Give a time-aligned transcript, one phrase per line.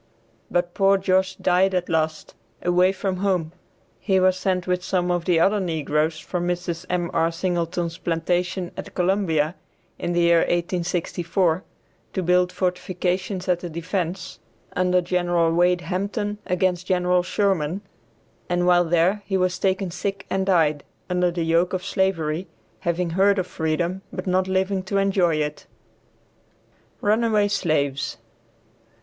[0.49, 3.51] But poor Josh died at last, away from home;
[3.99, 6.87] he was sent with some of the other negroes from Mrs.
[6.89, 7.31] M.R.
[7.31, 9.53] Singleton's plantation at Columbia,
[9.99, 11.63] in the year 1864,
[12.13, 14.39] to build fortifications as a defence,
[14.75, 15.55] under Gen.
[15.55, 17.21] Wade Hampton against Gen.
[17.21, 17.81] Sherman,
[18.49, 22.47] and while there he was taken sick and died, under the yoke of slavery,
[22.79, 25.67] having heard of freedom but not living to enjoy it.
[27.01, 28.17] RUNAWAY SLAVES.